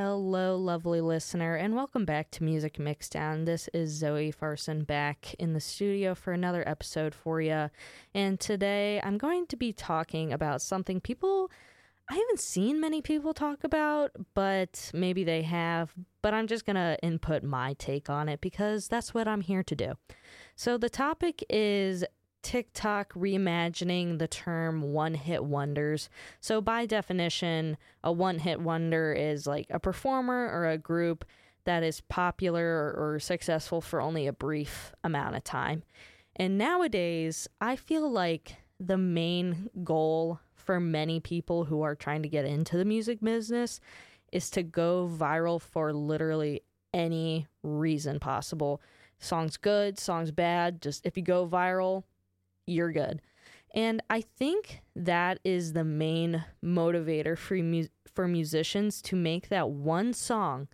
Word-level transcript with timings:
Hello, 0.00 0.56
lovely 0.56 1.00
listener, 1.00 1.56
and 1.56 1.74
welcome 1.74 2.04
back 2.04 2.30
to 2.30 2.44
Music 2.44 2.74
Mixdown. 2.74 3.46
This 3.46 3.68
is 3.74 3.90
Zoe 3.90 4.30
Farson 4.30 4.84
back 4.84 5.34
in 5.40 5.54
the 5.54 5.60
studio 5.60 6.14
for 6.14 6.32
another 6.32 6.62
episode 6.68 7.16
for 7.16 7.40
you. 7.40 7.68
And 8.14 8.38
today 8.38 9.00
I'm 9.02 9.18
going 9.18 9.48
to 9.48 9.56
be 9.56 9.72
talking 9.72 10.32
about 10.32 10.62
something 10.62 11.00
people 11.00 11.50
I 12.08 12.14
haven't 12.14 12.38
seen 12.38 12.80
many 12.80 13.02
people 13.02 13.34
talk 13.34 13.64
about, 13.64 14.12
but 14.34 14.92
maybe 14.94 15.24
they 15.24 15.42
have. 15.42 15.92
But 16.22 16.32
I'm 16.32 16.46
just 16.46 16.64
going 16.64 16.76
to 16.76 16.96
input 17.02 17.42
my 17.42 17.74
take 17.74 18.08
on 18.08 18.28
it 18.28 18.40
because 18.40 18.86
that's 18.86 19.12
what 19.12 19.26
I'm 19.26 19.40
here 19.40 19.64
to 19.64 19.74
do. 19.74 19.94
So 20.54 20.78
the 20.78 20.88
topic 20.88 21.44
is 21.50 22.04
TikTok 22.42 23.12
reimagining 23.14 24.18
the 24.18 24.28
term 24.28 24.92
one 24.92 25.14
hit 25.14 25.44
wonders. 25.44 26.08
So, 26.40 26.60
by 26.60 26.86
definition, 26.86 27.76
a 28.02 28.12
one 28.12 28.38
hit 28.38 28.60
wonder 28.60 29.12
is 29.12 29.46
like 29.46 29.66
a 29.70 29.80
performer 29.80 30.48
or 30.50 30.66
a 30.66 30.78
group 30.78 31.24
that 31.64 31.82
is 31.82 32.00
popular 32.00 32.64
or, 32.64 33.18
successful 33.20 33.82
for 33.82 34.00
only 34.00 34.26
a 34.26 34.32
brief 34.32 34.92
amount 35.04 35.36
of 35.36 35.44
time. 35.44 35.82
And 36.34 36.56
nowadays, 36.56 37.46
I 37.60 37.76
feel 37.76 38.10
like 38.10 38.56
the 38.80 38.96
main 38.96 39.68
goal 39.84 40.40
for 40.54 40.80
many 40.80 41.20
people 41.20 41.64
who 41.64 41.82
are 41.82 41.94
trying 41.94 42.22
to 42.22 42.28
get 42.28 42.46
into 42.46 42.78
the 42.78 42.84
music 42.84 43.20
business 43.20 43.80
is 44.32 44.48
to 44.50 44.62
go 44.62 45.10
viral 45.12 45.60
for 45.60 45.92
literally 45.92 46.62
any 46.94 47.46
reason 47.62 48.18
possible. 48.18 48.80
Song's 49.18 49.56
good, 49.56 49.98
song's 49.98 50.30
bad, 50.30 50.80
just 50.80 51.04
if 51.04 51.16
you 51.16 51.22
go 51.22 51.46
viral, 51.46 52.04
you're 52.68 52.92
good. 52.92 53.20
And 53.74 54.02
I 54.08 54.20
think 54.20 54.80
that 54.96 55.40
is 55.44 55.72
the 55.72 55.84
main 55.84 56.44
motivator 56.64 57.36
for 57.36 57.56
mu- 57.56 57.88
for 58.12 58.26
musicians 58.26 59.00
to 59.02 59.16
make 59.16 59.48
that 59.48 59.70
one 59.70 60.12
song 60.12 60.68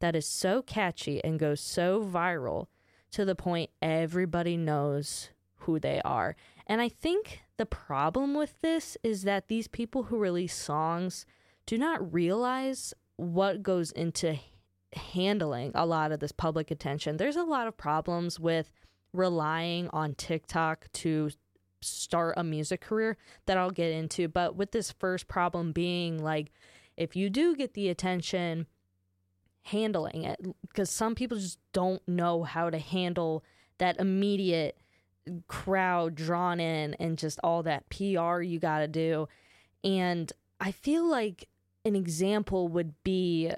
that 0.00 0.16
is 0.16 0.26
so 0.26 0.60
catchy 0.60 1.22
and 1.24 1.38
goes 1.38 1.60
so 1.60 2.02
viral 2.02 2.66
to 3.12 3.24
the 3.24 3.34
point 3.34 3.70
everybody 3.80 4.56
knows 4.56 5.30
who 5.60 5.78
they 5.78 6.00
are. 6.04 6.36
And 6.66 6.80
I 6.80 6.88
think 6.88 7.40
the 7.56 7.66
problem 7.66 8.34
with 8.34 8.60
this 8.60 8.96
is 9.02 9.22
that 9.22 9.48
these 9.48 9.68
people 9.68 10.04
who 10.04 10.18
release 10.18 10.54
songs 10.54 11.26
do 11.66 11.78
not 11.78 12.12
realize 12.12 12.94
what 13.16 13.62
goes 13.62 13.92
into 13.92 14.38
handling 14.94 15.72
a 15.74 15.86
lot 15.86 16.12
of 16.12 16.20
this 16.20 16.32
public 16.32 16.70
attention. 16.70 17.16
There's 17.16 17.36
a 17.36 17.44
lot 17.44 17.66
of 17.66 17.76
problems 17.76 18.40
with 18.40 18.72
relying 19.12 19.88
on 19.88 20.14
TikTok 20.14 20.90
to 20.92 21.30
start 21.80 22.34
a 22.36 22.44
music 22.44 22.80
career 22.80 23.16
that 23.46 23.56
I'll 23.56 23.70
get 23.70 23.92
into. 23.92 24.28
But 24.28 24.56
with 24.56 24.72
this 24.72 24.92
first 24.92 25.28
problem 25.28 25.72
being 25.72 26.22
like, 26.22 26.52
if 26.96 27.16
you 27.16 27.30
do 27.30 27.56
get 27.56 27.74
the 27.74 27.88
attention, 27.88 28.66
handling 29.62 30.24
it, 30.24 30.38
because 30.62 30.90
some 30.90 31.14
people 31.14 31.38
just 31.38 31.58
don't 31.72 32.06
know 32.06 32.42
how 32.42 32.70
to 32.70 32.78
handle 32.78 33.44
that 33.78 33.98
immediate 33.98 34.76
crowd 35.48 36.14
drawn 36.14 36.60
in 36.60 36.94
and 36.94 37.18
just 37.18 37.38
all 37.42 37.62
that 37.62 37.88
PR 37.88 38.40
you 38.40 38.58
got 38.58 38.80
to 38.80 38.88
do. 38.88 39.28
And 39.82 40.30
I 40.60 40.72
feel 40.72 41.08
like 41.08 41.48
an 41.84 41.96
example 41.96 42.68
would 42.68 42.94
be 43.02 43.50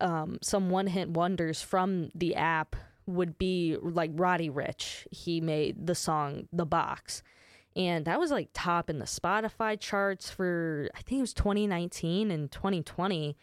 um, 0.00 0.38
some 0.42 0.70
one 0.70 0.86
hit 0.86 1.08
wonders 1.08 1.62
from 1.62 2.10
the 2.14 2.34
app 2.34 2.76
would 3.06 3.38
be 3.38 3.76
like 3.80 4.10
Roddy 4.14 4.50
Ricch. 4.50 5.06
He 5.10 5.40
made 5.40 5.86
the 5.86 5.94
song 5.94 6.48
The 6.52 6.66
Box. 6.66 7.22
And 7.76 8.04
that 8.04 8.18
was 8.18 8.30
like 8.30 8.50
top 8.52 8.90
in 8.90 8.98
the 8.98 9.04
Spotify 9.04 9.78
charts 9.78 10.30
for, 10.30 10.88
I 10.94 11.02
think 11.02 11.18
it 11.18 11.22
was 11.22 11.34
2019 11.34 12.30
and 12.30 12.50
2020. 12.50 13.36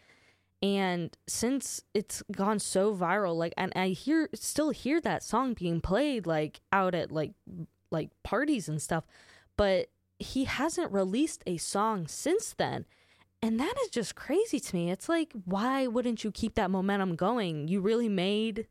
And 0.60 1.16
since 1.26 1.82
it's 1.94 2.22
gone 2.32 2.58
so 2.58 2.94
viral, 2.94 3.36
like, 3.36 3.54
and 3.56 3.72
I 3.74 3.88
hear, 3.88 4.28
still 4.34 4.70
hear 4.70 5.00
that 5.00 5.22
song 5.22 5.54
being 5.54 5.80
played 5.80 6.26
like 6.26 6.60
out 6.72 6.94
at 6.94 7.10
like, 7.10 7.32
like 7.90 8.10
parties 8.22 8.68
and 8.68 8.82
stuff, 8.82 9.04
but 9.56 9.88
he 10.18 10.44
hasn't 10.44 10.92
released 10.92 11.42
a 11.46 11.56
song 11.56 12.06
since 12.06 12.54
then. 12.58 12.84
And 13.40 13.58
that 13.60 13.74
is 13.84 13.88
just 13.88 14.16
crazy 14.16 14.58
to 14.58 14.76
me. 14.76 14.90
It's 14.90 15.08
like, 15.08 15.32
why 15.44 15.86
wouldn't 15.86 16.24
you 16.24 16.32
keep 16.32 16.54
that 16.56 16.70
momentum 16.72 17.14
going? 17.14 17.68
You 17.68 17.80
really 17.80 18.08
made 18.08 18.66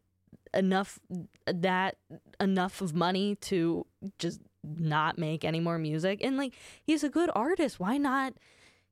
enough 0.53 0.99
that 1.45 1.97
enough 2.39 2.81
of 2.81 2.93
money 2.93 3.35
to 3.35 3.85
just 4.19 4.41
not 4.63 5.17
make 5.17 5.45
any 5.45 5.59
more 5.59 5.77
music. 5.77 6.19
And 6.23 6.37
like 6.37 6.53
he's 6.83 7.03
a 7.03 7.09
good 7.09 7.29
artist. 7.35 7.79
Why 7.79 7.97
not 7.97 8.33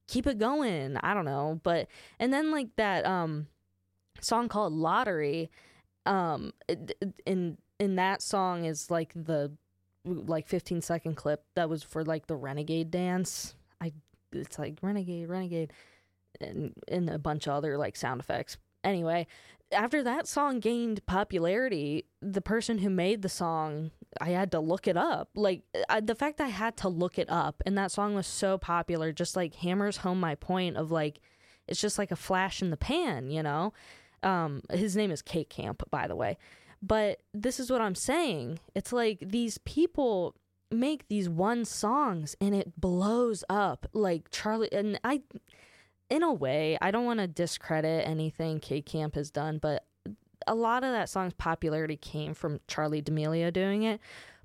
keep 0.08 0.28
it 0.28 0.38
going? 0.38 0.98
I 0.98 1.14
don't 1.14 1.26
know. 1.26 1.60
But 1.64 1.88
and 2.20 2.34
then 2.34 2.52
like 2.52 2.76
that 2.78 3.06
um 3.06 3.48
song 4.22 4.48
called 4.48 4.74
lottery 4.74 5.50
um 6.06 6.54
in 7.26 7.58
in 7.80 7.96
that 7.96 8.22
song 8.22 8.66
is 8.66 8.90
like 8.90 9.12
the 9.16 9.52
like 10.06 10.48
15 10.48 10.82
second 10.82 11.16
clip 11.16 11.44
that 11.56 11.70
was 11.70 11.84
for 11.84 12.04
like 12.04 12.28
the 12.28 12.36
renegade 12.36 12.92
dance. 12.92 13.56
I 13.82 13.94
it's 14.32 14.60
like 14.60 14.78
renegade 14.82 15.30
renegade 15.30 15.74
and 16.40 16.74
and 16.88 17.10
a 17.10 17.20
bunch 17.20 17.48
of 17.48 17.54
other 17.54 17.78
like 17.78 17.96
sound 17.96 18.22
effects. 18.22 18.58
Anyway 18.84 19.28
after 19.72 20.04
that 20.04 20.28
song 20.28 20.60
gained 20.60 21.06
popularity, 21.06 22.06
the 22.22 22.42
person 22.42 22.80
who 22.80 22.90
made 22.90 23.22
the 23.22 23.30
song, 23.30 23.92
I 24.22 24.30
had 24.30 24.52
to 24.52 24.60
look 24.60 24.88
it 24.88 24.98
up. 24.98 25.30
Like 25.36 25.64
I, 25.90 26.00
the 26.00 26.16
fact 26.16 26.42
I 26.42 26.48
had 26.48 26.78
to 26.78 26.90
look 26.90 27.18
it 27.18 27.30
up 27.30 27.62
and 27.66 27.78
that 27.78 27.92
song 27.92 28.16
was 28.16 28.28
so 28.28 28.58
popular 28.58 29.12
just 29.12 29.36
like 29.36 29.56
hammers 29.56 29.98
home 29.98 30.20
my 30.20 30.36
point 30.36 30.78
of 30.78 30.92
like 30.92 31.20
it's 31.68 31.82
just 31.82 31.98
like 31.98 32.12
a 32.12 32.16
flash 32.16 32.62
in 32.62 32.70
the 32.70 32.78
pan, 32.78 33.32
you 33.32 33.44
know? 33.44 33.74
Um 34.24 34.62
his 34.72 34.96
name 34.96 35.12
is 35.12 35.22
K 35.22 35.44
Camp, 35.44 35.84
by 35.90 36.08
the 36.08 36.16
way. 36.16 36.38
But 36.82 37.22
this 37.34 37.60
is 37.60 37.72
what 37.72 37.82
I'm 37.82 37.96
saying. 37.96 38.60
It's 38.76 38.94
like 38.94 39.20
these 39.22 39.58
people 39.60 40.36
make 40.72 41.08
these 41.08 41.30
one 41.30 41.66
songs 41.66 42.36
and 42.40 42.54
it 42.54 42.80
blows 42.80 43.44
up 43.50 43.88
like 43.94 44.30
Charlie 44.32 44.72
and 44.72 45.00
I 45.04 45.22
in 46.10 46.24
a 46.24 46.34
way, 46.34 46.78
I 46.82 46.92
don't 46.92 47.06
want 47.06 47.20
to 47.20 47.28
discredit 47.28 48.08
anything 48.08 48.60
K 48.60 48.82
Camp 48.82 49.16
has 49.16 49.32
done, 49.32 49.58
but 49.58 49.86
a 50.48 50.56
lot 50.56 50.84
of 50.84 50.92
that 50.92 51.10
song's 51.10 51.34
popularity 51.34 51.98
came 51.98 52.34
from 52.34 52.60
Charlie 52.68 53.02
D'Amelio 53.02 53.52
doing 53.52 53.84
it. 53.84 54.00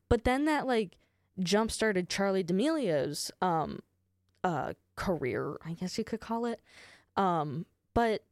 But 0.09 0.25
then 0.25 0.47
that 0.47 0.67
like 0.67 0.97
jump 1.41 1.71
started 1.71 2.09
Charlie 2.09 2.43
D'Amelio's 2.43 3.31
um 3.43 3.81
uh 4.43 4.73
career, 4.97 5.57
I 5.65 5.73
guess 5.73 5.99
you 5.99 6.05
could 6.05 6.21
call 6.21 6.47
it. 6.47 6.61
Um 7.17 7.67
but 7.95 8.23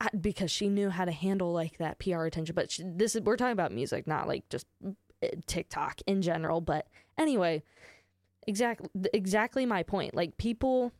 I, 0.00 0.08
because 0.18 0.50
she 0.50 0.68
knew 0.68 0.88
how 0.88 1.04
to 1.04 1.12
handle 1.12 1.52
like 1.52 1.76
that 1.78 1.98
PR 1.98 2.24
attention, 2.24 2.54
but 2.54 2.70
she, 2.70 2.82
this 2.86 3.14
is 3.14 3.22
we're 3.22 3.36
talking 3.36 3.52
about 3.52 3.72
music, 3.72 4.06
not 4.06 4.26
like 4.26 4.48
just 4.48 4.66
eh, 5.22 5.28
TikTok 5.46 6.00
in 6.06 6.22
general, 6.22 6.60
but 6.60 6.86
anyway, 7.18 7.62
exactly 8.46 8.88
exactly 9.12 9.66
my 9.66 9.82
point. 9.82 10.14
Like 10.14 10.38
people 10.38 10.92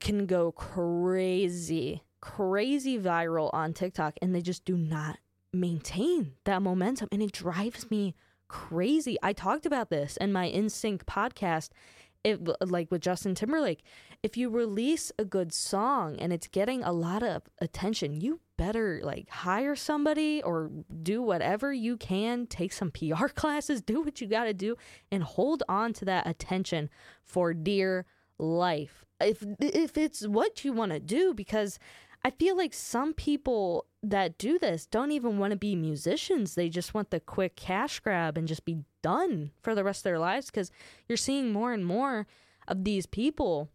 can 0.00 0.26
go 0.26 0.52
crazy, 0.52 2.02
crazy 2.20 2.98
viral 2.98 3.50
on 3.52 3.72
TikTok 3.72 4.14
and 4.22 4.34
they 4.34 4.42
just 4.42 4.64
do 4.64 4.76
not 4.76 5.18
maintain 5.52 6.34
that 6.44 6.62
momentum. 6.62 7.08
And 7.12 7.22
it 7.22 7.32
drives 7.32 7.90
me 7.90 8.14
crazy. 8.48 9.16
I 9.22 9.32
talked 9.32 9.66
about 9.66 9.90
this 9.90 10.16
in 10.18 10.32
my 10.32 10.50
NSYNC 10.50 11.04
podcast. 11.04 11.70
If, 12.24 12.38
like 12.60 12.88
with 12.92 13.02
Justin 13.02 13.34
Timberlake, 13.34 13.82
if 14.22 14.36
you 14.36 14.48
release 14.48 15.10
a 15.18 15.24
good 15.24 15.52
song 15.52 16.14
and 16.20 16.32
it's 16.32 16.46
getting 16.46 16.84
a 16.84 16.92
lot 16.92 17.24
of 17.24 17.42
attention, 17.58 18.20
you 18.20 18.38
better 18.56 19.00
like 19.02 19.28
hire 19.28 19.74
somebody 19.74 20.40
or 20.40 20.70
do 21.02 21.20
whatever 21.20 21.72
you 21.72 21.96
can, 21.96 22.46
take 22.46 22.72
some 22.72 22.92
PR 22.92 23.26
classes, 23.34 23.82
do 23.82 24.02
what 24.02 24.20
you 24.20 24.28
got 24.28 24.44
to 24.44 24.54
do, 24.54 24.76
and 25.10 25.24
hold 25.24 25.64
on 25.68 25.92
to 25.94 26.04
that 26.04 26.28
attention 26.28 26.88
for 27.24 27.52
dear 27.52 28.06
life 28.42 29.04
if 29.20 29.44
if 29.60 29.96
it's 29.96 30.26
what 30.26 30.64
you 30.64 30.72
want 30.72 30.92
to 30.92 31.00
do 31.00 31.32
because 31.32 31.78
I 32.24 32.30
feel 32.30 32.56
like 32.56 32.74
some 32.74 33.14
people 33.14 33.86
that 34.02 34.38
do 34.38 34.58
this 34.58 34.86
don't 34.86 35.10
even 35.10 35.38
want 35.38 35.50
to 35.52 35.56
be 35.56 35.74
musicians. 35.74 36.54
They 36.54 36.68
just 36.68 36.94
want 36.94 37.10
the 37.10 37.18
quick 37.18 37.56
cash 37.56 37.98
grab 38.00 38.36
and 38.36 38.46
just 38.46 38.64
be 38.64 38.78
done 39.02 39.50
for 39.60 39.74
the 39.74 39.82
rest 39.82 40.00
of 40.00 40.04
their 40.04 40.18
lives 40.20 40.46
because 40.46 40.70
you're 41.08 41.16
seeing 41.16 41.52
more 41.52 41.72
and 41.72 41.84
more 41.84 42.26
of 42.68 42.84
these 42.84 43.06
people 43.06 43.70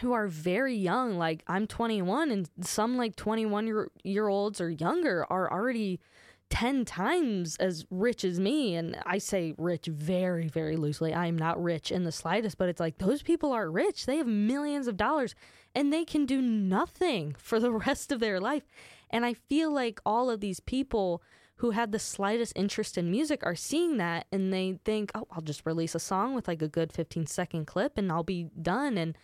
who 0.00 0.12
are 0.12 0.28
very 0.28 0.74
young 0.74 1.18
like 1.18 1.42
I'm 1.46 1.66
21 1.66 2.30
and 2.30 2.48
some 2.60 2.96
like 2.96 3.16
21 3.16 3.66
year, 3.66 3.90
year 4.04 4.28
olds 4.28 4.60
or 4.60 4.70
younger 4.70 5.26
are 5.30 5.50
already 5.50 6.00
10 6.50 6.84
times 6.84 7.56
as 7.56 7.84
rich 7.90 8.24
as 8.24 8.40
me. 8.40 8.74
And 8.74 8.98
I 9.04 9.18
say 9.18 9.54
rich 9.58 9.86
very, 9.86 10.48
very 10.48 10.76
loosely. 10.76 11.12
I 11.12 11.26
am 11.26 11.36
not 11.36 11.62
rich 11.62 11.90
in 11.90 12.04
the 12.04 12.12
slightest, 12.12 12.58
but 12.58 12.68
it's 12.68 12.80
like 12.80 12.98
those 12.98 13.22
people 13.22 13.52
are 13.52 13.70
rich. 13.70 14.06
They 14.06 14.16
have 14.16 14.26
millions 14.26 14.88
of 14.88 14.96
dollars 14.96 15.34
and 15.74 15.92
they 15.92 16.04
can 16.04 16.26
do 16.26 16.40
nothing 16.40 17.34
for 17.38 17.60
the 17.60 17.72
rest 17.72 18.12
of 18.12 18.20
their 18.20 18.40
life. 18.40 18.64
And 19.10 19.24
I 19.24 19.34
feel 19.34 19.72
like 19.72 20.00
all 20.04 20.30
of 20.30 20.40
these 20.40 20.60
people 20.60 21.22
who 21.56 21.70
had 21.70 21.90
the 21.90 21.98
slightest 21.98 22.52
interest 22.54 22.96
in 22.96 23.10
music 23.10 23.44
are 23.44 23.56
seeing 23.56 23.96
that 23.96 24.26
and 24.30 24.52
they 24.52 24.78
think, 24.84 25.10
oh, 25.14 25.26
I'll 25.32 25.42
just 25.42 25.66
release 25.66 25.94
a 25.94 26.00
song 26.00 26.34
with 26.34 26.46
like 26.46 26.62
a 26.62 26.68
good 26.68 26.92
15 26.92 27.26
second 27.26 27.66
clip 27.66 27.98
and 27.98 28.12
I'll 28.12 28.22
be 28.22 28.48
done. 28.62 28.96
And 28.96 29.18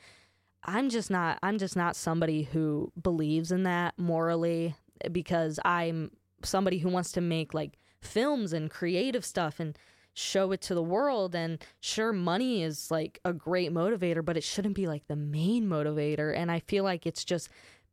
I'm 0.64 0.88
just 0.88 1.10
not, 1.10 1.38
I'm 1.42 1.58
just 1.58 1.76
not 1.76 1.94
somebody 1.94 2.42
who 2.42 2.92
believes 3.00 3.52
in 3.52 3.62
that 3.64 3.96
morally 3.98 4.74
because 5.12 5.60
I'm 5.64 6.10
somebody 6.44 6.78
who 6.78 6.88
wants 6.88 7.12
to 7.12 7.20
make 7.20 7.54
like 7.54 7.78
films 8.00 8.52
and 8.52 8.70
creative 8.70 9.24
stuff 9.24 9.60
and 9.60 9.78
show 10.12 10.52
it 10.52 10.60
to 10.60 10.74
the 10.74 10.82
world 10.82 11.34
and 11.34 11.64
sure 11.80 12.12
money 12.12 12.62
is 12.62 12.90
like 12.90 13.18
a 13.24 13.32
great 13.32 13.72
motivator 13.72 14.24
but 14.24 14.36
it 14.36 14.44
shouldn't 14.44 14.76
be 14.76 14.86
like 14.86 15.06
the 15.08 15.16
main 15.16 15.66
motivator 15.66 16.36
and 16.36 16.52
I 16.52 16.60
feel 16.60 16.84
like 16.84 17.04
it's 17.04 17.24
just 17.24 17.48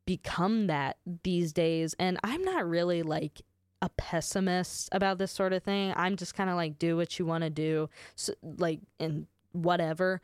become 0.06 0.68
that 0.68 0.98
these 1.24 1.52
days 1.52 1.96
and 1.98 2.20
I'm 2.24 2.44
not 2.44 2.68
really 2.68 3.02
like 3.02 3.42
a 3.82 3.90
pessimist 3.90 4.90
about 4.92 5.18
this 5.18 5.32
sort 5.32 5.54
of 5.54 5.64
thing. 5.64 5.94
I'm 5.96 6.16
just 6.16 6.36
kind 6.36 6.50
of 6.50 6.56
like 6.56 6.78
do 6.78 6.96
what 6.96 7.18
you 7.18 7.26
want 7.26 7.44
to 7.44 7.50
do, 7.50 7.90
so, 8.16 8.34
like 8.44 8.80
and 9.00 9.26
whatever. 9.54 10.22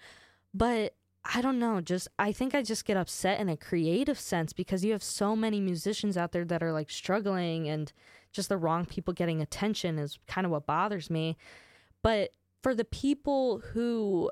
But 0.53 0.93
I 1.33 1.41
don't 1.41 1.59
know, 1.59 1.81
just 1.81 2.07
I 2.17 2.31
think 2.31 2.55
I 2.55 2.61
just 2.61 2.85
get 2.85 2.95
upset 2.95 3.39
in 3.39 3.49
a 3.49 3.57
creative 3.57 4.19
sense 4.19 4.53
because 4.53 4.85
you 4.85 4.93
have 4.93 5.03
so 5.03 5.35
many 5.35 5.59
musicians 5.59 6.15
out 6.15 6.31
there 6.31 6.45
that 6.45 6.63
are 6.63 6.71
like 6.71 6.89
struggling 6.89 7.67
and 7.67 7.91
just 8.31 8.49
the 8.49 8.57
wrong 8.57 8.85
people 8.85 9.13
getting 9.13 9.41
attention 9.41 9.99
is 9.99 10.19
kind 10.27 10.45
of 10.45 10.51
what 10.51 10.65
bothers 10.65 11.09
me. 11.09 11.37
But 12.01 12.31
for 12.63 12.73
the 12.73 12.85
people 12.85 13.59
who 13.73 14.31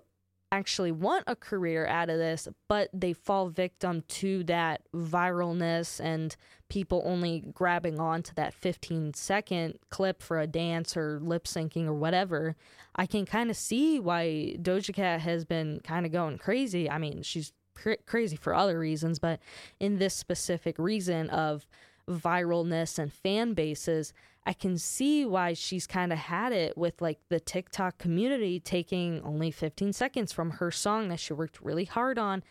actually 0.51 0.91
want 0.91 1.23
a 1.27 1.35
career 1.35 1.85
out 1.85 2.09
of 2.09 2.17
this, 2.17 2.47
but 2.67 2.89
they 2.93 3.13
fall 3.13 3.49
victim 3.49 4.03
to 4.07 4.43
that 4.45 4.81
viralness 4.93 5.99
and 5.99 6.35
people 6.69 7.01
only 7.05 7.43
grabbing 7.53 7.99
on 7.99 8.23
to 8.23 8.35
that 8.35 8.53
15 8.53 9.13
second 9.13 9.79
clip 9.89 10.21
for 10.21 10.39
a 10.39 10.47
dance 10.47 10.95
or 10.95 11.19
lip 11.21 11.45
syncing 11.45 11.87
or 11.87 11.93
whatever. 11.93 12.55
I 12.95 13.05
can 13.05 13.25
kind 13.25 13.49
of 13.49 13.57
see 13.57 13.99
why 13.99 14.55
Doja 14.61 14.93
Cat 14.93 15.21
has 15.21 15.45
been 15.45 15.81
kind 15.83 16.05
of 16.05 16.11
going 16.11 16.37
crazy. 16.37 16.89
I 16.89 16.97
mean, 16.97 17.21
she's 17.21 17.51
cr- 17.75 18.01
crazy 18.05 18.35
for 18.35 18.53
other 18.53 18.79
reasons, 18.79 19.19
but 19.19 19.39
in 19.79 19.97
this 19.97 20.13
specific 20.13 20.79
reason 20.79 21.29
of 21.29 21.67
viralness 22.09 22.97
and 22.99 23.11
fan 23.11 23.53
bases, 23.53 24.13
I 24.45 24.53
can 24.53 24.77
see 24.77 25.25
why 25.25 25.53
she's 25.53 25.87
kind 25.87 26.13
of 26.13 26.19
had 26.19 26.51
it 26.51 26.77
with 26.77 27.01
like 27.01 27.19
the 27.29 27.39
TikTok 27.39 27.97
community 27.97 28.59
taking 28.59 29.21
only 29.23 29.49
15 29.49 29.91
seconds 29.91 30.31
from 30.31 30.51
her 30.51 30.69
song 30.69 31.09
that 31.09 31.19
she 31.19 31.33
worked 31.33 31.61
really 31.61 31.85
hard 31.85 32.19
on 32.19 32.43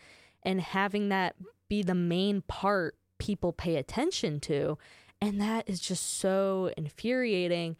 and 0.43 0.59
having 0.59 1.09
that 1.09 1.35
be 1.69 1.81
the 1.81 1.95
main 1.95 2.41
part 2.41 2.95
people 3.17 3.53
pay 3.53 3.77
attention 3.77 4.39
to. 4.41 4.77
And 5.21 5.39
that 5.39 5.69
is 5.69 5.79
just 5.79 6.19
so 6.19 6.71
infuriating. 6.75 7.77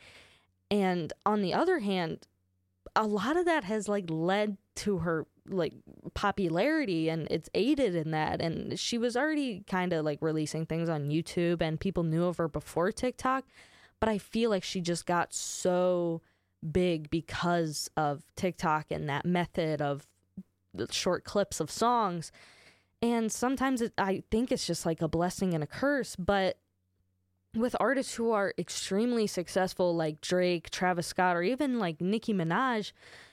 And 0.72 1.12
on 1.26 1.42
the 1.42 1.54
other 1.54 1.80
hand, 1.80 2.26
a 2.96 3.06
lot 3.06 3.36
of 3.36 3.46
that 3.46 3.66
has 3.66 3.90
like 3.90 4.06
led 4.08 4.58
to 4.76 5.00
her 5.00 5.28
like 5.48 5.74
popularity 6.14 7.10
and 7.10 7.28
it's 7.30 7.50
aided 7.54 7.94
in 7.96 8.12
that 8.12 8.42
and 8.42 8.80
she 8.80 8.98
was 8.98 9.16
already 9.16 9.64
kind 9.68 9.94
of 9.94 10.04
like 10.04 10.18
releasing 10.22 10.66
things 10.66 10.90
on 10.90 11.10
YouTube 11.10 11.62
and 11.62 11.80
people 11.80 12.04
knew 12.04 12.24
of 12.24 12.38
her 12.38 12.48
before 12.48 12.92
TikTok 12.92 13.46
but 14.00 14.10
I 14.10 14.18
feel 14.18 14.50
like 14.50 14.64
she 14.64 14.82
just 14.82 15.06
got 15.06 15.34
so 15.34 16.22
big 16.72 17.10
because 17.10 17.90
of 17.96 18.24
TikTok 18.36 18.88
and 18.92 19.08
that 19.10 19.26
method 19.26 19.82
of 19.82 20.08
short 20.90 21.24
clips 21.24 21.60
of 21.60 21.72
songs. 21.72 22.32
And 23.02 23.32
sometimes 23.32 23.82
it, 23.82 23.94
I 23.98 24.24
think 24.32 24.52
it's 24.52 24.66
just 24.68 24.86
like 24.86 25.02
a 25.02 25.08
blessing 25.08 25.54
and 25.54 25.64
a 25.64 25.68
curse 25.68 26.16
but 26.16 26.58
with 27.56 27.76
artists 27.80 28.16
who 28.16 28.32
are 28.32 28.54
extremely 28.58 29.28
successful 29.28 29.96
like 29.96 30.22
Drake, 30.22 30.70
Travis 30.70 31.08
Scott 31.08 31.38
or 31.38 31.44
even 31.44 31.80
like 31.80 32.02
Nicki 32.02 32.34
Minaj 32.34 32.92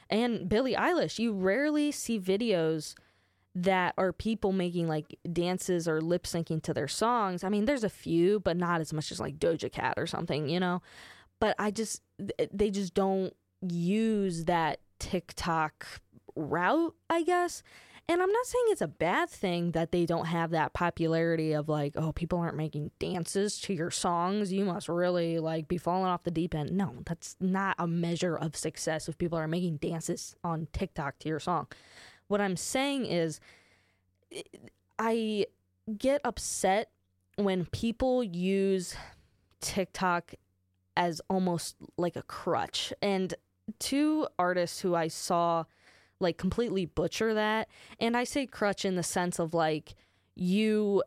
and 0.09 0.49
Billie 0.49 0.75
Eilish, 0.75 1.19
you 1.19 1.33
rarely 1.33 1.91
see 1.91 2.21
videos 2.21 2.95
that 3.55 3.95
are 3.99 4.13
people 4.13 4.53
making 4.53 4.89
like 4.89 5.19
dances 5.31 5.87
or 5.87 6.01
lip 6.01 6.25
syncing 6.25 6.63
to 6.63 6.73
their 6.73 6.89
songs. 6.89 7.45
I 7.45 7.49
mean, 7.49 7.67
there's 7.67 7.85
a 7.85 7.91
few, 7.91 8.41
but 8.41 8.57
not 8.57 8.81
as 8.81 8.93
much 8.93 9.13
as 9.13 9.21
like 9.21 9.39
Doja 9.39 9.71
Cat 9.71 9.95
or 9.97 10.07
something, 10.07 10.49
you 10.49 10.59
know? 10.59 10.81
But 11.39 11.57
I 11.59 11.71
just, 11.71 12.03
they 12.53 12.71
just 12.71 12.95
don't 12.95 13.35
use 13.61 14.45
that 14.45 14.81
TikTok 14.99 15.87
route, 16.35 16.95
I 17.11 17.23
guess. 17.25 17.63
And 18.09 18.21
I'm 18.21 18.33
not 18.33 18.47
saying 18.47 18.65
it's 18.69 18.81
a 18.81 18.89
bad 18.89 19.31
thing 19.31 19.73
that 19.73 19.93
they 19.93 20.07
don't 20.07 20.27
have 20.27 20.51
that 20.51 20.73
popularity 20.73 21.53
of 21.53 21.69
like, 21.69 21.93
oh, 21.97 22.13
people 22.13 22.39
aren't 22.39 22.57
making 22.57 22.91
dances 22.99 23.61
to 23.61 23.75
your 23.75 23.91
songs. 23.91 24.53
You 24.53 24.65
must 24.65 24.89
really 24.89 25.39
like 25.39 25.69
be 25.69 25.79
falling 25.79 26.11
off 26.11 26.25
the 26.25 26.31
deep 26.31 26.55
end. 26.55 26.73
No, 26.73 26.97
that's 27.07 27.37
not 27.41 27.77
a 27.79 27.87
measure 27.87 28.37
of 28.37 28.57
success 28.57 29.09
if 29.09 29.19
people 29.19 29.39
are 29.39 29.47
making 29.47 29.77
dances 29.77 30.35
on 30.43 30.69
TikTok 30.73 31.19
to 31.21 31.29
your 31.29 31.41
song. 31.41 31.69
What 32.33 32.41
I'm 32.41 32.57
saying 32.57 33.05
is, 33.05 33.41
I 34.99 35.45
get 35.99 36.23
upset 36.25 36.89
when 37.37 37.67
people 37.67 38.25
use 38.25 38.97
TikTok 39.61 40.33
as 40.97 41.21
almost 41.29 41.77
like 41.99 42.17
a 42.17 42.23
crutch. 42.23 42.91
And 43.03 43.35
two 43.79 44.27
artists 44.39 44.81
who 44.81 44.95
I 44.95 45.09
saw 45.09 45.65
like 46.21 46.39
completely 46.39 46.87
butcher 46.87 47.35
that. 47.35 47.69
And 48.01 48.17
I 48.17 48.25
say 48.25 48.47
crutch 48.47 48.87
in 48.87 48.97
the 48.97 49.03
sense 49.03 49.39
of 49.39 49.53
like 49.53 49.95
you 50.35 51.03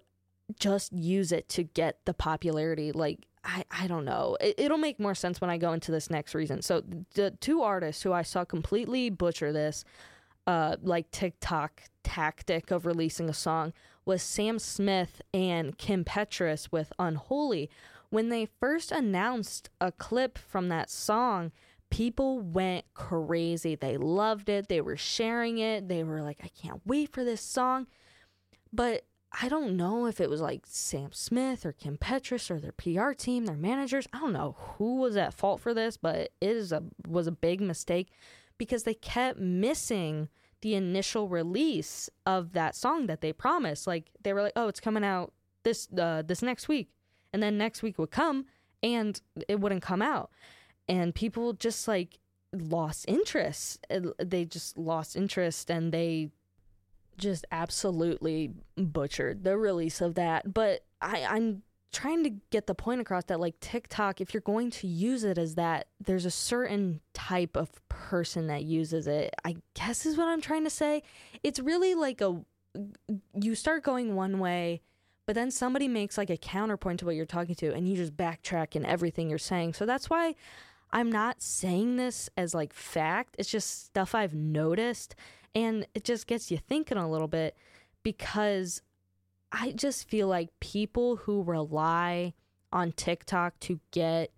just 0.60 0.94
use 0.94 1.31
it 1.31 1.50
to 1.50 1.63
get 1.63 2.06
the 2.06 2.13
popularity. 2.13 2.92
Like 2.92 3.25
I, 3.44 3.66
I 3.72 3.88
don't 3.88 4.06
know. 4.06 4.38
It, 4.39 4.69
will 4.69 4.77
make 4.77 5.00
more 5.00 5.16
sense 5.16 5.42
when 5.42 5.50
I 5.50 5.57
go 5.57 5.74
into 5.74 5.92
this 5.92 6.12
next 6.12 6.36
reason. 6.36 6.62
So 6.62 6.83
the 7.16 7.31
two 7.31 7.63
artists 7.63 8.04
who 8.04 8.13
I 8.13 8.22
saw 8.22 8.45
completely 8.45 9.10
butcher 9.10 9.51
this, 9.51 9.83
uh, 10.48 10.78
like 10.82 11.12
TikTok 11.12 11.84
tactic 12.04 12.72
of 12.72 12.86
releasing 12.86 13.30
a 13.30 13.34
song 13.34 13.74
was 14.06 14.22
Sam 14.22 14.60
Smith 14.60 15.22
and 15.34 15.78
Kim 15.78 16.06
Petras 16.06 16.72
with 16.72 16.94
Unholy. 17.00 17.70
When 18.10 18.30
they 18.30 18.48
first 18.60 18.92
announced 18.92 19.70
a 19.82 19.92
clip 19.92 20.38
from 20.38 20.70
that 20.70 20.90
song, 20.90 21.52
people 21.90 22.40
went 22.40 22.86
crazy. 22.94 23.76
They 23.76 23.98
loved 23.98 24.48
it. 24.50 24.68
They 24.68 24.82
were 24.82 24.98
sharing 24.98 25.58
it. 25.58 25.88
They 25.88 26.04
were 26.04 26.22
like, 26.22 26.40
I 26.44 26.50
can't 26.50 26.82
wait 26.86 27.12
for 27.12 27.24
this 27.24 27.42
song. 27.42 27.88
But 28.72 29.06
I 29.42 29.50
don't 29.50 29.76
know 29.76 30.06
if 30.06 30.22
it 30.22 30.30
was 30.30 30.40
like 30.40 30.62
Sam 30.66 31.12
Smith 31.12 31.66
or 31.66 31.72
Kim 31.72 31.98
Petras 31.98 32.50
or 32.50 32.60
their 32.60 32.72
PR 32.72 33.12
team, 33.12 33.46
their 33.46 33.58
managers. 33.58 34.08
I 34.14 34.20
don't 34.20 34.34
know 34.34 34.56
who 34.58 34.98
was 34.98 35.18
at 35.18 35.34
fault 35.34 35.60
for 35.60 35.74
this, 35.74 35.98
but 35.98 36.16
it 36.16 36.32
is 36.42 36.72
a 36.72 36.84
was 37.08 37.28
a 37.28 37.32
big 37.32 37.60
mistake 37.60 38.12
because 38.57 38.84
they 38.84 38.94
kept 38.94 39.40
missing 39.40 40.30
the 40.62 40.75
initial 40.75 41.28
release 41.28 42.10
of 42.25 42.54
that 42.54 42.75
song 42.75 43.07
that 43.07 43.22
they 43.22 43.34
promised. 43.34 43.88
Like 43.88 44.12
they 44.24 44.34
were 44.34 44.42
like, 44.42 44.54
"Oh, 44.56 44.68
it's 44.68 44.80
coming 44.80 45.04
out 45.04 45.34
this 45.63 45.88
uh, 45.98 46.22
this 46.22 46.42
next 46.42 46.68
week," 46.68 46.90
and 47.34 47.44
then 47.44 47.57
next 47.57 47.84
week 47.84 47.98
would 47.98 48.12
come 48.12 48.46
and 48.81 49.20
it 49.48 49.60
wouldn't 49.60 49.82
come 49.82 50.01
out 50.01 50.30
and 50.88 51.13
people 51.15 51.53
just 51.53 51.88
like 51.88 52.20
lost 52.53 53.06
interest. 53.08 53.86
They 54.24 54.46
just 54.46 54.77
lost 54.77 55.15
interest 55.15 55.70
and 55.70 55.91
they 55.91 56.32
just 57.18 57.46
absolutely 57.51 58.51
butchered 58.77 59.44
the 59.44 59.58
release 59.58 60.01
of 60.01 60.15
that. 60.15 60.53
But 60.53 60.86
I, 61.01 61.25
I'm 61.25 61.63
trying 61.96 62.24
to 62.25 62.32
get 62.52 62.68
the 62.68 62.75
point 62.75 63.02
across 63.02 63.24
that 63.25 63.40
like 63.40 63.60
TikTok, 63.60 64.20
if 64.20 64.34
you're 64.34 64.42
going 64.42 64.70
to 64.72 64.88
use 64.88 65.24
it 65.24 65.38
as 65.38 65.56
that, 65.56 65.88
there's 66.04 66.25
a 66.25 66.32
certain 66.32 67.00
type 67.14 67.56
of 67.56 67.70
person 67.88 68.48
that 68.48 68.64
uses 68.64 69.08
it. 69.08 69.34
I 69.46 69.56
guess 69.74 70.06
is 70.06 70.18
what 70.18 70.28
I'm 70.28 70.42
trying 70.42 70.66
to 70.66 70.70
say. 70.70 71.04
It's 71.44 71.60
really 71.60 71.96
like 71.96 72.22
a 72.22 72.44
you 73.34 73.56
start 73.56 73.84
going 73.84 74.16
one 74.16 74.40
way, 74.40 74.82
but 75.25 75.36
then 75.36 75.50
somebody 75.50 75.88
makes 75.88 76.18
like 76.18 76.30
a 76.30 76.36
counterpoint 76.36 77.00
to 77.00 77.06
what 77.06 77.16
you're 77.16 77.25
talking 77.25 77.56
to, 77.56 77.74
and 77.74 77.88
you 77.88 77.96
just 77.96 78.18
backtrack 78.18 78.75
in 78.75 78.86
everything 78.86 79.30
you're 79.30 79.40
saying. 79.40 79.74
So 79.74 79.86
that's 79.86 80.10
why 80.10 80.36
I'm 80.92 81.12
not 81.12 81.42
saying 81.42 81.96
this 81.96 82.30
as 82.36 82.54
like 82.54 82.74
fact. 82.74 83.36
It's 83.40 83.50
just 83.50 83.86
stuff 83.86 84.14
I've 84.14 84.36
noticed 84.36 85.16
and 85.56 85.88
it 85.96 86.04
just 86.04 86.28
gets 86.28 86.52
you 86.52 86.58
thinking 86.58 86.98
a 86.98 87.10
little 87.10 87.30
bit 87.30 87.56
because 88.04 88.82
I 89.52 89.72
just 89.72 90.10
feel 90.10 90.28
like 90.28 90.50
people 90.60 91.18
who 91.18 91.44
rely 91.44 92.34
on 92.72 92.92
TikTok 92.92 93.60
to 93.62 93.80
get 93.92 94.32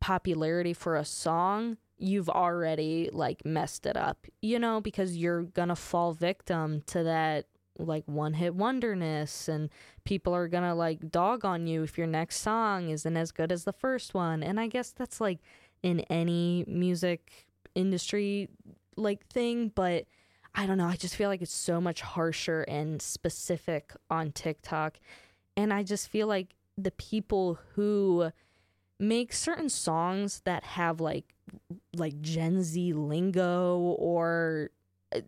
popularity 0.00 0.72
for 0.72 0.96
a 0.96 1.04
song, 1.04 1.76
you've 1.98 2.28
already 2.28 3.10
like 3.12 3.44
messed 3.44 3.86
it 3.86 3.96
up, 3.96 4.26
you 4.40 4.58
know, 4.58 4.80
because 4.80 5.16
you're 5.16 5.42
going 5.42 5.68
to 5.68 5.76
fall 5.76 6.12
victim 6.12 6.82
to 6.86 7.02
that 7.02 7.46
like 7.78 8.04
one 8.06 8.34
hit 8.34 8.54
wonderness 8.54 9.48
and 9.48 9.68
people 10.04 10.34
are 10.34 10.48
going 10.48 10.62
to 10.62 10.74
like 10.74 11.10
dog 11.10 11.44
on 11.44 11.66
you 11.66 11.82
if 11.82 11.98
your 11.98 12.06
next 12.06 12.36
song 12.40 12.88
isn't 12.88 13.16
as 13.16 13.32
good 13.32 13.52
as 13.52 13.64
the 13.64 13.72
first 13.72 14.14
one. 14.14 14.42
And 14.42 14.58
I 14.58 14.66
guess 14.66 14.92
that's 14.92 15.20
like 15.20 15.40
in 15.82 16.00
any 16.08 16.64
music 16.66 17.48
industry 17.74 18.48
like 18.96 19.26
thing, 19.26 19.70
but 19.74 20.06
I 20.58 20.64
don't 20.66 20.78
know. 20.78 20.86
I 20.86 20.96
just 20.96 21.14
feel 21.14 21.28
like 21.28 21.42
it's 21.42 21.52
so 21.52 21.80
much 21.82 22.00
harsher 22.00 22.62
and 22.62 23.00
specific 23.02 23.92
on 24.10 24.32
TikTok. 24.32 24.98
And 25.54 25.72
I 25.72 25.82
just 25.82 26.08
feel 26.08 26.26
like 26.26 26.54
the 26.78 26.90
people 26.92 27.58
who 27.74 28.30
make 28.98 29.34
certain 29.34 29.68
songs 29.68 30.40
that 30.46 30.64
have 30.64 31.00
like 31.00 31.34
like 31.94 32.20
Gen 32.22 32.62
Z 32.62 32.94
lingo 32.94 33.78
or 33.98 34.70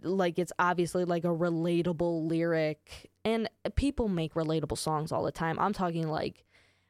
like 0.02 0.38
it's 0.38 0.52
obviously 0.58 1.04
like 1.04 1.24
a 1.24 1.28
relatable 1.28 2.26
lyric 2.28 3.10
and 3.24 3.48
people 3.76 4.08
make 4.08 4.34
relatable 4.34 4.78
songs 4.78 5.12
all 5.12 5.22
the 5.22 5.30
time. 5.30 5.58
I'm 5.58 5.74
talking 5.74 6.08
like 6.08 6.44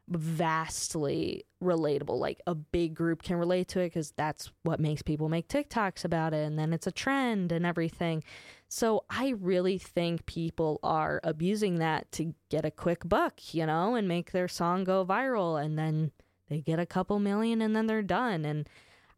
vastly 0.08 1.44
relatable. 1.62 2.18
Like 2.18 2.40
a 2.46 2.54
big 2.54 2.94
group 2.94 3.22
can 3.22 3.36
relate 3.36 3.68
to 3.68 3.80
it 3.80 3.86
because 3.86 4.12
that's 4.16 4.50
what 4.62 4.80
makes 4.80 5.02
people 5.02 5.28
make 5.28 5.48
TikToks 5.48 6.04
about 6.04 6.32
it. 6.32 6.46
And 6.46 6.58
then 6.58 6.72
it's 6.72 6.86
a 6.86 6.92
trend 6.92 7.52
and 7.52 7.66
everything. 7.66 8.22
So 8.68 9.04
I 9.10 9.34
really 9.38 9.78
think 9.78 10.26
people 10.26 10.80
are 10.82 11.20
abusing 11.24 11.76
that 11.76 12.10
to 12.12 12.34
get 12.48 12.64
a 12.64 12.70
quick 12.70 13.08
buck, 13.08 13.54
you 13.54 13.66
know, 13.66 13.94
and 13.94 14.08
make 14.08 14.32
their 14.32 14.48
song 14.48 14.84
go 14.84 15.04
viral. 15.04 15.62
And 15.62 15.78
then 15.78 16.12
they 16.48 16.60
get 16.60 16.78
a 16.78 16.86
couple 16.86 17.18
million 17.18 17.60
and 17.60 17.76
then 17.76 17.86
they're 17.86 18.02
done. 18.02 18.44
And 18.44 18.68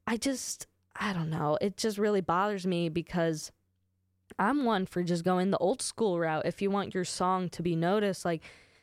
I 0.06 0.16
just, 0.16 0.66
I 0.96 1.12
don't 1.12 1.30
know. 1.30 1.58
It 1.60 1.76
just 1.76 1.98
really 1.98 2.20
bothers 2.20 2.66
me 2.66 2.88
because 2.88 3.52
I'm 4.38 4.64
one 4.64 4.86
for 4.86 5.02
just 5.02 5.24
going 5.24 5.50
the 5.50 5.58
old 5.58 5.82
school 5.82 6.18
route. 6.18 6.46
If 6.46 6.62
you 6.62 6.70
want 6.70 6.94
your 6.94 7.04
song 7.04 7.48
to 7.50 7.62
be 7.62 7.76
noticed, 7.76 8.24
like, 8.24 8.42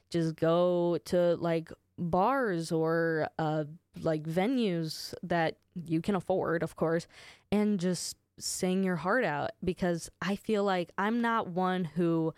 just 0.09 0.35
go 0.35 0.97
to 1.05 1.35
like 1.35 1.69
bars 1.97 2.71
or 2.71 3.29
uh, 3.39 3.65
like 4.01 4.23
venues 4.23 5.13
that 5.23 5.57
you 5.75 6.01
can 6.01 6.15
afford, 6.15 6.63
of 6.63 6.75
course, 6.75 7.07
and 7.51 7.79
just 7.79 8.17
sing 8.39 8.83
your 8.83 8.97
heart 8.97 9.23
out 9.23 9.51
because 9.63 10.09
I 10.21 10.35
feel 10.35 10.63
like 10.63 10.91
I'm 10.97 11.21
not 11.21 11.47
one 11.47 11.85
who 11.85 12.33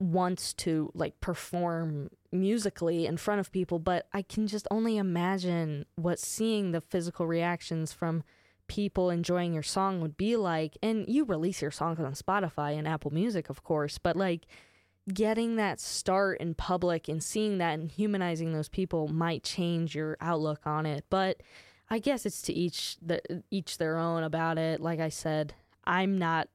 wants 0.00 0.54
to 0.54 0.90
like 0.94 1.20
perform 1.20 2.10
musically 2.32 3.06
in 3.06 3.16
front 3.16 3.40
of 3.40 3.52
people, 3.52 3.78
but 3.78 4.06
I 4.12 4.22
can 4.22 4.46
just 4.46 4.66
only 4.70 4.96
imagine 4.96 5.84
what 5.96 6.18
seeing 6.18 6.72
the 6.72 6.80
physical 6.80 7.26
reactions 7.26 7.92
from 7.92 8.24
people 8.66 9.10
enjoying 9.10 9.52
your 9.52 9.62
song 9.62 10.00
would 10.00 10.16
be 10.16 10.36
like. 10.36 10.78
And 10.82 11.04
you 11.08 11.24
release 11.24 11.60
your 11.60 11.70
songs 11.70 12.00
on 12.00 12.14
Spotify 12.14 12.78
and 12.78 12.88
Apple 12.88 13.12
Music, 13.12 13.50
of 13.50 13.62
course, 13.62 13.98
but 13.98 14.16
like 14.16 14.46
getting 15.14 15.56
that 15.56 15.80
start 15.80 16.40
in 16.40 16.54
public 16.54 17.08
and 17.08 17.22
seeing 17.22 17.58
that 17.58 17.78
and 17.78 17.90
humanizing 17.90 18.52
those 18.52 18.68
people 18.68 19.08
might 19.08 19.42
change 19.42 19.94
your 19.94 20.16
outlook 20.20 20.60
on 20.66 20.86
it. 20.86 21.04
But 21.10 21.42
I 21.88 21.98
guess 21.98 22.24
it's 22.24 22.42
to 22.42 22.52
each 22.52 22.96
the 23.02 23.20
each 23.50 23.78
their 23.78 23.98
own 23.98 24.22
about 24.22 24.58
it. 24.58 24.80
Like 24.80 25.00
I 25.00 25.08
said, 25.08 25.54
I'm 25.84 26.18
not 26.18 26.48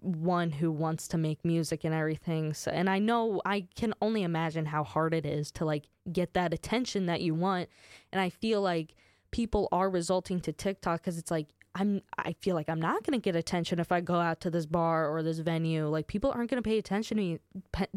one 0.00 0.50
who 0.50 0.70
wants 0.70 1.08
to 1.08 1.18
make 1.18 1.44
music 1.44 1.84
and 1.84 1.94
everything. 1.94 2.54
So, 2.54 2.70
and 2.70 2.90
I 2.90 2.98
know 2.98 3.40
I 3.44 3.66
can 3.76 3.94
only 4.02 4.22
imagine 4.22 4.66
how 4.66 4.84
hard 4.84 5.14
it 5.14 5.24
is 5.24 5.50
to 5.52 5.64
like 5.64 5.84
get 6.12 6.34
that 6.34 6.52
attention 6.52 7.06
that 7.06 7.20
you 7.20 7.34
want. 7.34 7.68
And 8.10 8.20
I 8.20 8.28
feel 8.28 8.60
like 8.60 8.94
people 9.30 9.68
are 9.72 9.88
resulting 9.88 10.40
to 10.40 10.52
TikTok 10.52 11.00
because 11.00 11.18
it's 11.18 11.30
like 11.30 11.48
I'm 11.74 12.02
I 12.18 12.34
feel 12.40 12.54
like 12.54 12.68
I'm 12.68 12.80
not 12.80 13.04
going 13.04 13.18
to 13.18 13.22
get 13.22 13.36
attention 13.36 13.78
if 13.78 13.90
I 13.92 14.00
go 14.00 14.16
out 14.16 14.40
to 14.40 14.50
this 14.50 14.66
bar 14.66 15.08
or 15.08 15.22
this 15.22 15.38
venue. 15.38 15.88
Like 15.88 16.06
people 16.06 16.30
aren't 16.34 16.50
going 16.50 16.62
to 16.62 16.68
pay 16.68 16.78
attention 16.78 17.16
to 17.16 17.22
me 17.22 17.38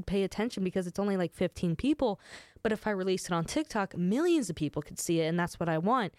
pay 0.06 0.24
attention 0.24 0.64
because 0.64 0.88
it's 0.88 1.00
only 1.00 1.18
like 1.18 1.34
15 1.34 1.76
people, 1.76 2.20
but 2.64 2.72
if 2.72 2.88
I 2.88 2.92
release 2.92 3.26
it 3.26 3.32
on 3.32 3.46
TikTok, 3.46 3.98
millions 3.98 4.50
of 4.50 4.56
people 4.56 4.82
could 4.82 5.00
see 5.00 5.22
it 5.22 5.26
and 5.26 5.40
that's 5.40 5.60
what 5.60 5.70
I 5.70 5.78
want. 5.78 6.14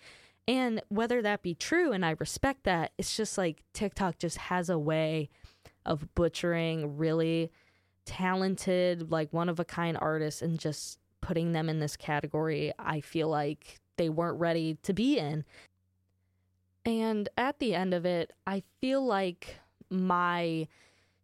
And 0.49 0.81
whether 0.89 1.23
that 1.23 1.43
be 1.43 1.55
true 1.55 1.93
and 1.93 2.05
I 2.05 2.15
respect 2.21 2.65
that, 2.65 2.93
it's 2.99 3.17
just 3.17 3.37
like 3.37 3.63
TikTok 3.73 4.19
just 4.19 4.37
has 4.37 4.69
a 4.71 4.79
way 4.79 5.31
of 5.85 6.15
butchering 6.15 6.97
really 6.97 7.51
talented, 8.05 9.11
like 9.11 9.33
one 9.33 9.49
of 9.49 9.59
a 9.59 9.65
kind 9.65 9.97
artists 10.01 10.43
and 10.43 10.59
just 10.59 10.99
putting 11.21 11.53
them 11.53 11.69
in 11.69 11.81
this 11.81 11.97
category 11.97 12.73
I 12.79 13.01
feel 13.01 13.29
like 13.29 13.81
they 13.97 14.09
weren't 14.09 14.39
ready 14.39 14.79
to 14.83 14.93
be 14.93 15.19
in. 15.19 15.45
And 16.87 17.28
at 17.37 17.59
the 17.59 17.75
end 17.75 17.93
of 17.93 18.07
it, 18.07 18.33
I 18.47 18.62
feel 18.81 19.05
like 19.05 19.57
my 19.90 20.69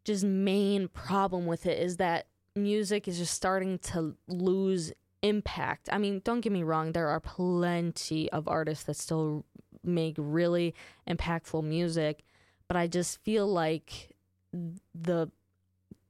just 0.05 0.25
main 0.25 0.89
problem 0.89 1.47
with 1.47 1.67
it 1.67 1.79
is 1.79 1.97
that 1.99 2.27
music 2.57 3.07
is 3.07 3.17
just 3.17 3.33
starting 3.33 3.79
to 3.79 4.17
lose 4.27 4.93
impact. 5.23 5.89
I 5.93 5.99
mean, 5.99 6.21
don't 6.25 6.41
get 6.41 6.53
me 6.53 6.65
wrong, 6.65 6.93
there 6.93 7.09
are 7.09 7.21
plenty 7.21 8.31
of 8.33 8.49
artists 8.49 8.85
that 8.85 8.97
still 8.97 9.45
make 9.85 10.17
really 10.19 10.75
impactful 11.09 11.63
music, 11.63 12.25
but 12.67 12.77
I 12.77 12.89
just 12.89 13.23
feel 13.23 13.47
like 13.47 14.17
the 14.53 15.31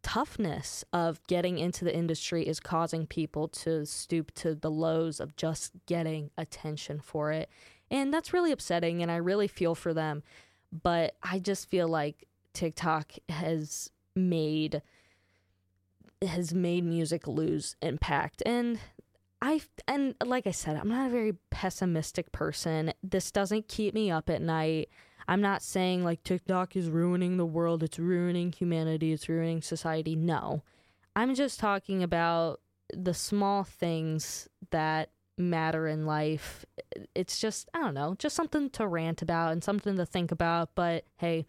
toughness 0.02 0.84
of 0.92 1.24
getting 1.26 1.58
into 1.58 1.84
the 1.84 1.94
industry 1.94 2.46
is 2.46 2.58
causing 2.58 3.06
people 3.06 3.48
to 3.48 3.84
stoop 3.86 4.32
to 4.34 4.54
the 4.54 4.70
lows 4.70 5.20
of 5.20 5.36
just 5.36 5.72
getting 5.86 6.30
attention 6.36 7.00
for 7.00 7.32
it. 7.32 7.50
And 7.92 8.12
that's 8.12 8.32
really 8.32 8.50
upsetting, 8.50 9.02
and 9.02 9.10
I 9.10 9.16
really 9.16 9.46
feel 9.46 9.76
for 9.76 9.94
them. 9.94 10.24
But 10.72 11.14
I 11.22 11.38
just 11.38 11.68
feel 11.68 11.86
like 11.86 12.26
TikTok 12.54 13.12
has 13.28 13.90
made 14.16 14.82
has 16.26 16.54
made 16.54 16.84
music 16.84 17.26
lose 17.26 17.74
impact 17.82 18.42
and 18.46 18.78
I 19.42 19.60
and 19.88 20.14
like 20.24 20.46
I 20.46 20.52
said, 20.52 20.76
I'm 20.76 20.88
not 20.88 21.08
a 21.08 21.10
very 21.10 21.34
pessimistic 21.50 22.30
person. 22.30 22.92
This 23.02 23.32
doesn't 23.32 23.66
keep 23.66 23.92
me 23.92 24.08
up 24.08 24.30
at 24.30 24.40
night. 24.40 24.88
I'm 25.26 25.40
not 25.40 25.62
saying 25.62 26.04
like 26.04 26.22
TikTok 26.22 26.76
is 26.76 26.88
ruining 26.88 27.36
the 27.36 27.46
world, 27.46 27.82
it's 27.82 27.98
ruining 27.98 28.52
humanity, 28.52 29.12
it's 29.12 29.28
ruining 29.28 29.60
society. 29.60 30.14
No. 30.14 30.62
I'm 31.16 31.34
just 31.34 31.58
talking 31.58 32.04
about 32.04 32.60
the 32.94 33.14
small 33.14 33.64
things 33.64 34.48
that 34.70 35.10
matter 35.38 35.86
in 35.86 36.06
life. 36.06 36.64
It's 37.14 37.38
just, 37.38 37.68
I 37.74 37.80
don't 37.80 37.94
know, 37.94 38.14
just 38.18 38.36
something 38.36 38.70
to 38.70 38.86
rant 38.86 39.22
about 39.22 39.52
and 39.52 39.64
something 39.64 39.96
to 39.96 40.06
think 40.06 40.32
about. 40.32 40.74
But 40.74 41.04
hey, 41.16 41.46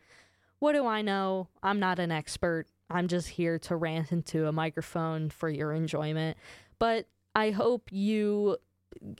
what 0.60 0.74
do 0.74 0.86
I 0.86 1.02
know? 1.02 1.50
I'm 1.62 1.80
not 1.80 2.00
an 2.00 2.12
expert. 2.12 2.68
I'm 2.90 3.08
just 3.08 3.30
here 3.30 3.60
to 3.60 3.76
rant 3.76 4.12
into 4.12 4.48
a 4.48 4.52
microphone 4.52 5.30
for 5.30 5.50
your 5.50 5.74
enjoyment. 5.74 6.38
But 6.80 7.08
I 7.36 7.52
hope 7.52 7.92
you 7.92 8.58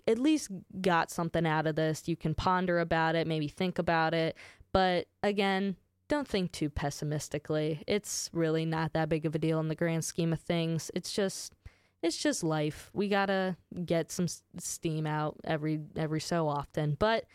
at 0.08 0.20
least 0.20 0.50
got 0.82 1.12
something 1.12 1.46
out 1.46 1.68
of 1.68 1.76
this. 1.76 2.08
You 2.08 2.16
can 2.16 2.36
ponder 2.36 2.80
about 2.80 3.16
it, 3.16 3.28
maybe 3.28 3.48
think 3.48 3.80
about 3.80 4.14
it. 4.14 4.38
But 4.72 5.08
again, 5.22 5.76
don't 6.08 6.28
think 6.28 6.52
too 6.52 6.70
pessimistically. 6.70 7.84
It's 7.88 8.30
really 8.34 8.66
not 8.66 8.94
that 8.94 9.10
big 9.10 9.26
of 9.26 9.34
a 9.34 9.40
deal 9.40 9.60
in 9.60 9.68
the 9.68 9.76
grand 9.76 10.06
scheme 10.06 10.34
of 10.34 10.40
things. 10.40 10.92
It's 10.94 11.12
just 11.12 11.56
it's 12.04 12.18
just 12.18 12.44
life. 12.44 12.92
We 12.94 13.08
gotta 13.08 13.56
get 13.86 14.12
some 14.12 14.28
steam 14.60 15.08
out 15.08 15.38
every 15.46 15.80
every 15.96 16.20
so 16.20 16.48
often. 16.50 16.98
But 17.00 17.26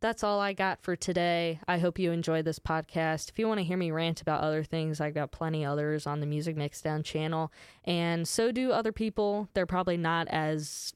that's 0.00 0.24
all 0.24 0.40
I 0.40 0.54
got 0.54 0.82
for 0.82 0.96
today. 0.96 1.60
I 1.68 1.78
hope 1.78 1.98
you 1.98 2.10
enjoyed 2.10 2.46
this 2.46 2.58
podcast. 2.58 3.28
If 3.28 3.38
you 3.38 3.46
want 3.46 3.58
to 3.58 3.64
hear 3.64 3.76
me 3.76 3.90
rant 3.90 4.22
about 4.22 4.42
other 4.42 4.64
things, 4.64 5.00
I've 5.00 5.14
got 5.14 5.30
plenty 5.30 5.64
others 5.64 6.06
on 6.06 6.20
the 6.20 6.26
Music 6.26 6.56
Mixdown 6.56 7.04
channel, 7.04 7.52
and 7.84 8.26
so 8.26 8.50
do 8.50 8.72
other 8.72 8.92
people. 8.92 9.48
They're 9.52 9.66
probably 9.66 9.98
not 9.98 10.26
as 10.28 10.94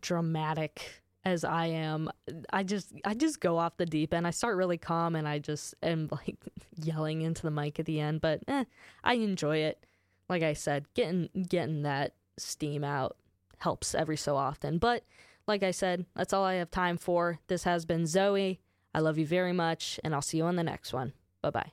dramatic 0.00 1.02
as 1.24 1.42
I 1.42 1.66
am. 1.66 2.10
I 2.52 2.62
just 2.62 2.92
I 3.04 3.14
just 3.14 3.40
go 3.40 3.58
off 3.58 3.76
the 3.76 3.86
deep 3.86 4.14
end. 4.14 4.24
I 4.24 4.30
start 4.30 4.56
really 4.56 4.78
calm 4.78 5.16
and 5.16 5.26
I 5.26 5.40
just 5.40 5.74
am 5.82 6.08
like 6.12 6.36
yelling 6.76 7.22
into 7.22 7.42
the 7.42 7.50
mic 7.50 7.80
at 7.80 7.86
the 7.86 7.98
end, 7.98 8.20
but 8.20 8.40
eh, 8.46 8.64
I 9.02 9.14
enjoy 9.14 9.58
it 9.58 9.84
like 10.28 10.42
I 10.42 10.52
said, 10.52 10.86
getting 10.94 11.28
getting 11.48 11.82
that 11.82 12.14
steam 12.38 12.84
out 12.84 13.16
helps 13.58 13.94
every 13.94 14.16
so 14.16 14.36
often. 14.36 14.78
But 14.78 15.04
like 15.46 15.62
I 15.62 15.70
said, 15.70 16.06
that's 16.14 16.32
all 16.32 16.44
I 16.44 16.54
have 16.54 16.70
time 16.70 16.96
for. 16.96 17.38
This 17.48 17.64
has 17.64 17.84
been 17.84 18.06
Zoe. 18.06 18.60
I 18.94 19.00
love 19.00 19.18
you 19.18 19.26
very 19.26 19.52
much, 19.52 19.98
and 20.04 20.14
I'll 20.14 20.22
see 20.22 20.38
you 20.38 20.44
on 20.44 20.56
the 20.56 20.62
next 20.62 20.92
one. 20.92 21.12
Bye 21.42 21.50
bye. 21.50 21.72